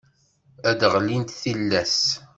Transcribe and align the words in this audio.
Ad 0.69 0.75
d-ɣellint 0.79 1.35
tillas. 1.41 1.99